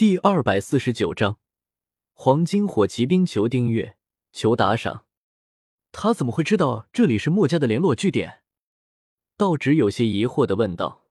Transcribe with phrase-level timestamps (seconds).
[0.00, 1.38] 第二百四十九章，
[2.14, 3.98] 黄金火骑兵求订阅，
[4.32, 5.04] 求打赏。
[5.92, 8.42] 他怎么会知道这里是墨家的联络据点？
[9.36, 11.04] 道直有些疑惑的问道。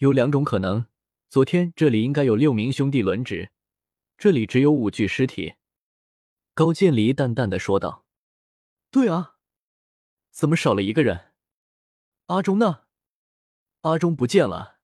[0.00, 0.84] 有两种可能，
[1.30, 3.52] 昨天这里应该有六名兄弟轮值，
[4.18, 5.54] 这里只有五具尸体。
[6.52, 8.04] 高渐离淡淡的说道。
[8.90, 9.36] 对啊，
[10.30, 11.32] 怎么少了一个人？
[12.26, 12.82] 阿忠呢？
[13.80, 14.80] 阿忠不见了，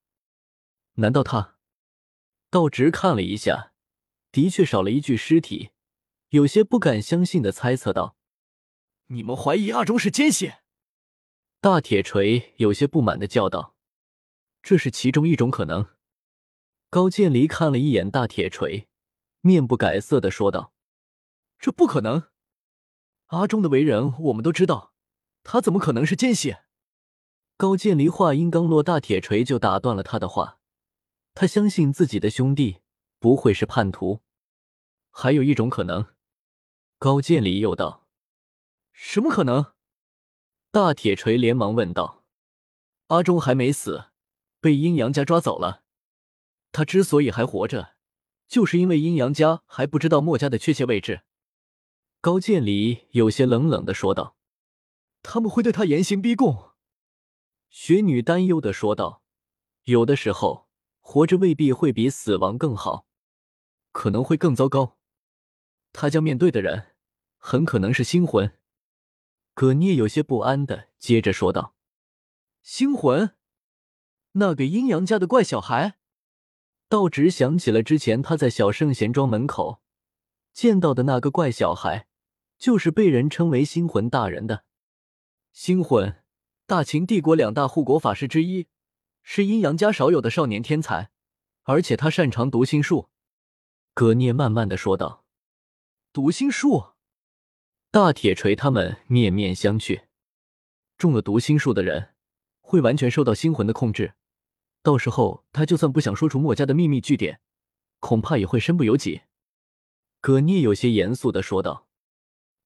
[0.94, 1.58] 难道他？
[2.50, 3.72] 道直看了一下，
[4.32, 5.70] 的确少了一具尸体，
[6.30, 8.16] 有些不敢相信的猜测道
[9.06, 10.54] ：“你们怀疑阿忠是奸细？”
[11.62, 13.76] 大铁锤有些不满的叫道
[14.62, 15.90] ：“这是其中一种可能。”
[16.90, 18.88] 高渐离看了一眼大铁锤，
[19.42, 20.72] 面不改色的说道
[21.60, 22.30] ：“这不可能！
[23.26, 24.92] 阿忠的为人我们都知道，
[25.44, 26.56] 他怎么可能是奸细？”
[27.56, 30.59] 高渐离话音刚落，大铁锤就打断了他的话。
[31.34, 32.80] 他相信自己的兄弟
[33.18, 34.20] 不会是叛徒，
[35.10, 36.06] 还有一种可能。
[36.98, 38.06] 高渐离又道
[38.92, 39.72] ：“什么可能？”
[40.70, 42.24] 大铁锤连忙问道
[43.08, 44.10] ：“阿忠还没死，
[44.60, 45.82] 被阴阳家抓走了。
[46.72, 47.94] 他之所以还活着，
[48.46, 51.22] 就是因为阴阳家还不知道墨家的确切位置。”
[52.20, 54.36] 高渐离有些冷冷的说道
[55.22, 56.72] ：“他们会对他严刑逼供。”
[57.70, 59.22] 雪女担忧的说道
[59.84, 60.68] ：“有的时候。”
[61.12, 63.04] 活着未必会比死亡更好，
[63.90, 64.96] 可能会更糟糕。
[65.92, 66.94] 他将面对的人
[67.36, 68.56] 很可能是星魂。
[69.52, 71.74] 葛聂有些不安的接着说道
[72.62, 73.34] ：“星魂，
[74.34, 75.98] 那个阴阳家的怪小孩。”
[76.88, 79.82] 道直想起了之前他在小圣贤庄门口
[80.52, 82.06] 见到的那个怪小孩，
[82.56, 84.64] 就是被人称为星魂大人的。
[85.52, 86.22] 星魂，
[86.66, 88.68] 大秦帝国两大护国法师之一。
[89.22, 91.10] 是阴阳家少有的少年天才，
[91.62, 93.08] 而且他擅长读心术。
[93.94, 95.24] 葛聂慢慢的说道
[96.12, 96.92] ：“读心术。”
[97.90, 100.04] 大铁锤他们面面相觑。
[100.96, 102.14] 中了读心术的人
[102.60, 104.14] 会完全受到星魂的控制，
[104.82, 107.40] 到时候他就算不想说出墨家的秘密据点，
[107.98, 109.22] 恐怕也会身不由己。
[110.20, 111.88] 葛聂有些严肃的说道：“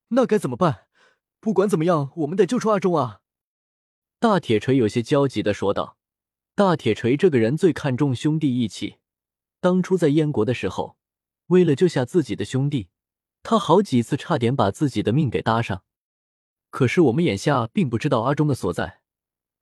[0.09, 0.89] 那该怎么办？
[1.41, 3.21] 不管怎么样，我们得救出阿忠啊！”
[4.19, 5.99] 大铁锤有些焦急的说道。
[6.57, 8.99] 大铁锤这个人最看重兄弟义气。
[9.59, 10.97] 当初在燕国的时候，
[11.47, 12.91] 为了救下自己的兄弟，
[13.43, 15.83] 他好几次差点把自己的命给搭上。
[16.71, 19.01] 可是我们眼下并不知道阿忠的所在，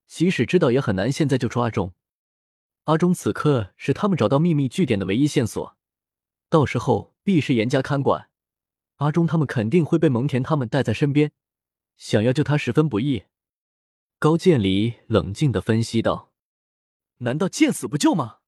[0.06, 1.94] 即使知道也很难现在救出阿忠。
[2.84, 5.74] 阿忠此刻是他们找到秘密据点的唯一线索，
[6.50, 8.28] 到时候必是严加看管。
[8.96, 11.32] 阿忠他们肯定会被蒙恬他们带在身边，
[11.96, 13.22] 想要救他十分不易。
[14.18, 16.31] 高渐离冷静的分析道。
[17.22, 18.38] 难道见死不救吗？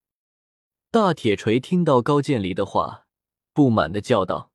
[0.91, 3.07] 大铁锤听到高渐离的话，
[3.53, 4.53] 不满的叫道：“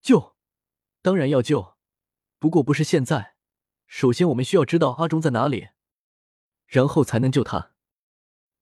[0.00, 0.36] 救，
[1.02, 1.76] 当然要救，
[2.38, 3.34] 不过不是现在。
[3.86, 5.68] 首先，我们需要知道阿忠在哪里，
[6.66, 7.72] 然后才能救他。”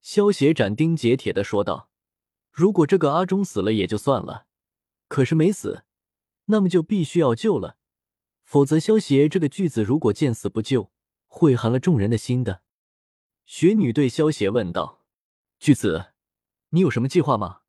[0.01, 1.91] 萧协斩钉截铁的说道
[2.51, 4.47] ：“如果这个阿忠死了也就算了，
[5.07, 5.85] 可是没死，
[6.47, 7.77] 那么就必须要救了，
[8.43, 10.91] 否则萧协这个巨子如果见死不救，
[11.27, 12.63] 会寒了众人的心的。”
[13.55, 15.05] 雪女对萧邪问道
[15.61, 16.15] ：“巨子，
[16.71, 17.61] 你有什么计划吗？”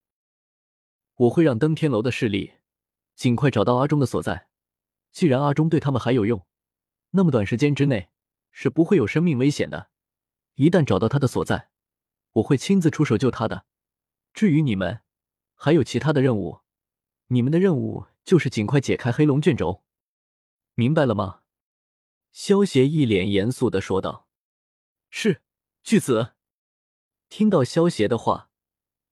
[1.16, 2.54] 我会让登天楼的势力
[3.16, 4.48] 尽快找到阿忠的所在。
[5.12, 6.48] 既然阿忠对他们还有用，
[7.10, 8.08] 那么短时间之内
[8.50, 9.90] 是不会有生命危险的。
[10.54, 11.70] 一旦找到他的所在，
[12.32, 13.66] 我会亲自出手救他的。
[14.34, 15.02] 至于你们，
[15.54, 16.62] 还有其他的任务，
[17.28, 19.84] 你们的任务就是尽快解开黑龙卷轴，
[20.76, 21.42] 明白了吗？”
[22.32, 24.30] 萧邪一脸严肃的说道
[25.12, 25.42] ：“是。”
[25.84, 26.32] 巨子
[27.28, 28.50] 听到萧协的话，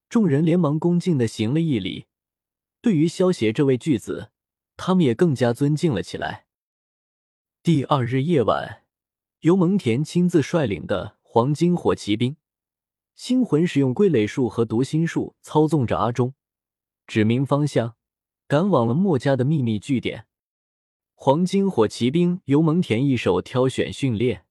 [0.08, 2.06] 众人连忙恭敬的行了一礼。
[2.80, 4.30] 对于萧协这位巨子，
[4.78, 6.46] 他们也更加尊敬了起来。
[7.62, 8.84] 第二日夜晚，
[9.40, 12.36] 由蒙恬亲自率领的黄金火骑兵，
[13.14, 16.32] 星魂使用归类术和读心术，操纵着阿忠，
[17.06, 17.96] 指明方向，
[18.48, 20.26] 赶往了墨家的秘密据点。
[21.14, 24.46] 黄金火骑兵由蒙恬一手挑选训练。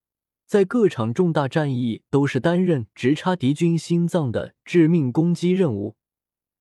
[0.52, 5.96] 在各场重大战役都是担任直插敌军心脏的致命攻击任务，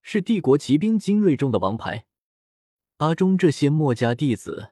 [0.02, 2.06] 是帝国骑兵精锐中的王牌。
[3.00, 4.72] 阿忠这些墨家弟子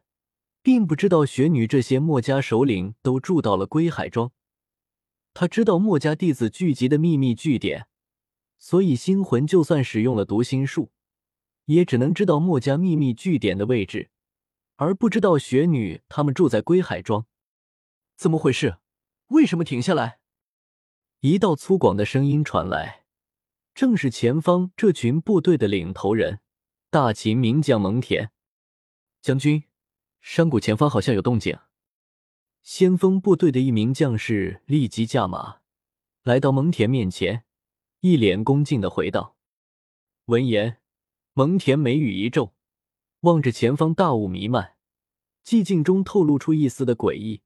[0.61, 4.31] 并不知道雪女这些墨家首领都住到了归海庄，
[5.33, 7.87] 他知道墨家弟子聚集的秘密据点，
[8.57, 10.91] 所以星魂就算使用了读心术，
[11.65, 14.11] 也只能知道墨家秘密据点的位置，
[14.77, 17.25] 而不知道雪女他们住在归海庄。
[18.15, 18.77] 怎么回事？
[19.29, 20.19] 为什么停下来？
[21.19, 23.05] 一道粗犷的声音传来，
[23.75, 26.39] 正是前方这群部队的领头人，
[26.89, 28.29] 大秦名将蒙恬
[29.21, 29.65] 将军。
[30.19, 31.57] 山谷前方好像有动静。
[32.63, 35.59] 先锋部队的一名将士立即驾马
[36.23, 37.45] 来到蒙恬面前，
[37.99, 39.37] 一脸恭敬的回道
[40.25, 40.81] ：“闻言，
[41.33, 42.55] 蒙恬眉宇一皱，
[43.21, 44.75] 望着前方大雾弥漫，
[45.45, 47.43] 寂静中透露出一丝的诡异。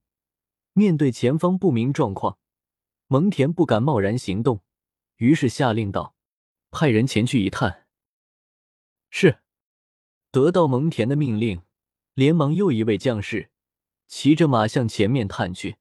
[0.73, 2.37] 面对前方不明状况，
[3.07, 4.61] 蒙恬不敢贸然行动，
[5.17, 6.15] 于是下令道
[6.69, 7.87] ：‘派人前去一探。’
[9.09, 9.39] 是。
[10.31, 11.61] 得到蒙恬的命令。”
[12.15, 13.49] 连忙，又一位将士
[14.07, 15.77] 骑着马向前面探去。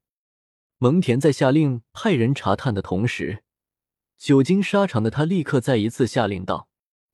[0.78, 3.44] 蒙恬在下令派人查探的同时，
[4.16, 6.70] 久经沙场的他立刻再一次下令道：“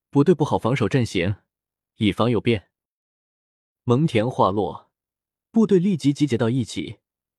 [0.08, 1.34] 部队不好防守阵型，
[1.96, 2.68] 以防有变。”
[3.82, 4.88] 蒙恬话落，
[5.50, 6.98] 部队立即集结到一起，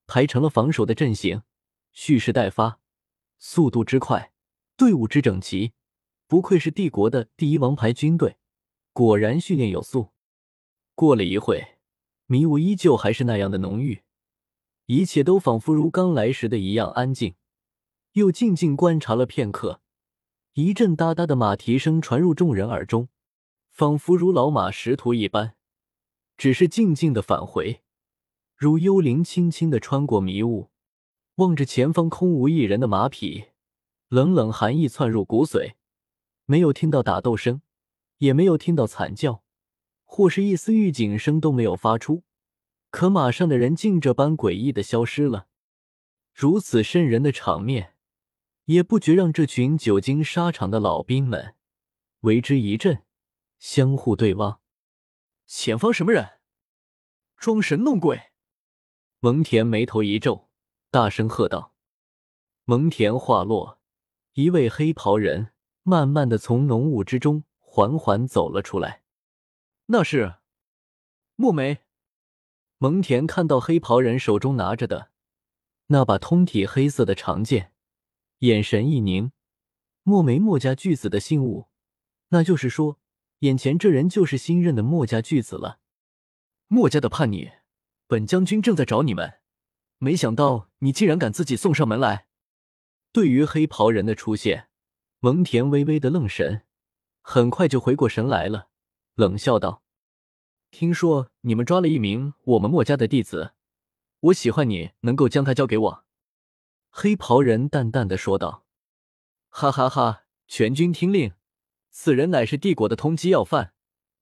[0.09, 1.43] 排成了防守的阵型，
[1.91, 2.79] 蓄势待发，
[3.37, 4.33] 速度之快，
[4.75, 5.73] 队伍之整齐，
[6.25, 8.37] 不愧是帝国的第一王牌军队，
[8.91, 10.09] 果然训练有素。
[10.95, 11.75] 过了一会，
[12.25, 14.01] 迷雾依旧还是那样的浓郁，
[14.87, 17.35] 一切都仿佛如刚来时的一样安静。
[18.13, 19.79] 又静静观察了片刻，
[20.53, 23.09] 一阵哒哒的马蹄声传入众人耳中，
[23.69, 25.53] 仿佛如老马识途一般，
[26.35, 27.83] 只是静静的返回，
[28.59, 30.69] 如幽灵轻轻的穿过迷雾，
[31.35, 33.45] 望着前方空无一人的马匹，
[34.09, 35.75] 冷冷寒意窜入骨髓。
[36.43, 37.61] 没有听到打斗声，
[38.17, 39.45] 也没有听到惨叫。
[40.03, 42.23] 或是一丝预警声都没有发出，
[42.91, 45.47] 可马上的人竟这般诡异的消失了。
[46.33, 47.95] 如此瘆人的场面，
[48.65, 51.55] 也不觉让这群久经沙场的老兵们
[52.21, 53.03] 为之一震，
[53.57, 54.59] 相互对望。
[55.47, 56.39] 前方什么人？
[57.37, 58.28] 装神弄鬼！
[59.21, 60.47] 蒙恬眉头一皱，
[60.89, 61.73] 大声喝道。
[62.63, 63.77] 蒙恬话落，
[64.31, 65.51] 一位黑袍人
[65.83, 69.03] 慢慢的从浓雾之中缓缓走了出来。
[69.87, 70.35] 那是
[71.35, 71.79] 墨梅。
[72.77, 75.11] 蒙恬看到黑袍人手中拿着的
[75.87, 77.73] 那把通体黑色的长剑，
[78.37, 79.33] 眼神一凝。
[80.03, 81.67] 墨梅墨家巨子的信物，
[82.29, 82.97] 那就是说，
[83.39, 85.79] 眼前这人就是新任的墨家巨子了。
[86.67, 87.51] 墨家的叛逆，
[88.09, 89.35] 本将军正在找你们，
[89.99, 92.25] 没想到你竟然敢自己送上门来。
[93.11, 94.67] 对于黑袍人的出现，
[95.19, 96.63] 蒙恬微微的愣神，
[97.21, 98.69] 很快就回过神来了。
[99.13, 99.83] 冷笑道
[100.71, 103.53] ：“听说你们抓了一名我们墨家的弟子，
[104.21, 106.05] 我喜欢你能够将他交给我。”
[106.89, 108.65] 黑袍人淡淡的说道
[109.49, 110.23] ：“哈哈哈！
[110.47, 111.33] 全军听令，
[111.91, 113.75] 此人乃是帝国的通缉要犯，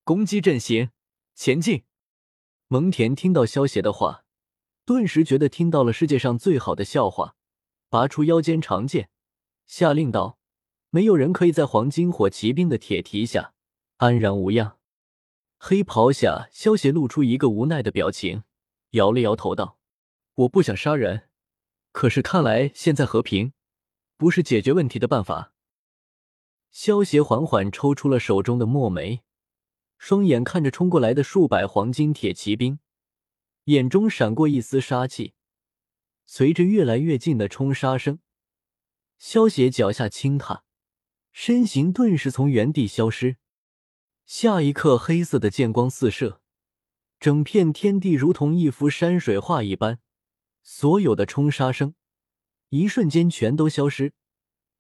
[0.04, 0.90] 攻击阵型，
[1.34, 1.86] 前进！”
[2.70, 4.26] 蒙恬听到萧协的话，
[4.84, 7.36] 顿时觉得听到了世界上最好的笑话，
[7.88, 9.10] 拔出腰间长剑，
[9.66, 10.38] 下令道
[10.92, 13.54] ：“没有人可以在黄金火骑兵的铁蹄下
[13.98, 14.78] 安然无恙。”
[15.58, 18.44] 黑袍下，萧协露出一个无奈的表情，
[18.92, 19.80] 摇了摇头道
[20.36, 21.30] ：“我不想杀人，
[21.94, 23.54] 可是看来现在和平
[24.18, 25.54] 不是解决问题的办法。”
[26.70, 29.24] 萧协缓缓抽出了手中的墨梅，
[29.98, 32.80] 双眼看着冲过来的数百黄金铁骑兵，
[33.66, 35.34] 眼中闪过一丝杀气。
[36.26, 38.20] 随着越来越近的冲杀声，
[39.18, 40.64] 萧协脚下轻踏，
[41.32, 43.38] 身形顿时从原地消失。
[44.26, 46.42] 下一刻，黑色的剑光四射，
[47.20, 50.00] 整片天地如同一幅山水画一般，
[50.62, 51.96] 所有的冲杀声
[52.70, 54.14] 一瞬间全都消失，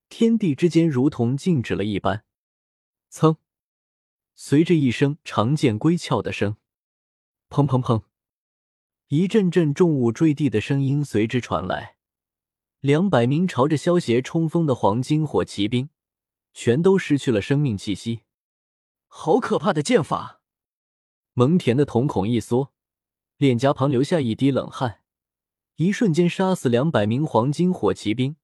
[0.09, 2.25] 天地之间如同静止了一般。
[3.09, 3.37] 噌！
[4.39, 6.57] 随着一声长剑归鞘的声，
[7.49, 8.03] 砰砰砰，
[9.07, 11.97] 一阵阵重物坠地的声音随之传来。
[12.79, 15.89] 两百名朝着萧协冲锋的黄金火骑兵，
[16.53, 18.21] 全都失去了生命气息。
[19.07, 20.43] 好可怕的剑法！
[21.33, 22.71] 蒙恬的瞳孔一缩，
[23.37, 25.01] 脸颊旁留下一滴冷汗。
[25.77, 28.35] 一瞬间杀死两百名黄金火骑兵，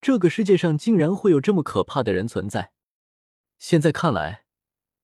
[0.00, 2.72] 这个世界上竟然会有这么可怕的人存在！
[3.58, 4.45] 现在看来，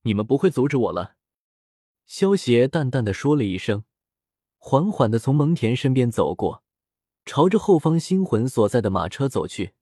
[0.02, 1.16] 你们不会阻止我了。
[2.06, 3.85] 萧协淡淡的说了一声，
[4.59, 6.62] 缓缓的从蒙恬身边走过，
[7.25, 9.75] 朝着后方星魂所在的马车走去。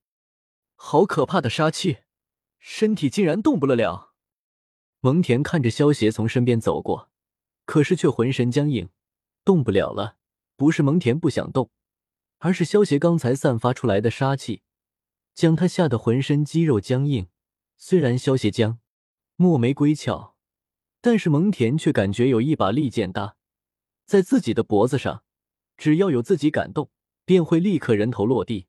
[0.74, 1.98] 好可怕的杀气，
[2.58, 4.14] 身体竟然动不了了。
[5.00, 7.10] 蒙恬看着萧协从身边走过，
[7.64, 8.90] 可是却浑身僵硬，
[9.44, 10.16] 动不了了。
[10.56, 11.70] 不是蒙恬不想动，
[12.36, 14.62] 而是萧协刚才散发出来的杀气，
[15.34, 17.28] 将他吓得浑身肌肉僵硬。
[17.78, 18.79] 虽然萧协僵
[19.42, 20.34] 墨眉归鞘，
[21.00, 23.36] 但是蒙恬却感觉有一把利剑搭
[24.04, 25.24] 在自己的脖子上，
[25.78, 26.90] 只要有自己敢动，
[27.24, 28.66] 便会立刻人头落地。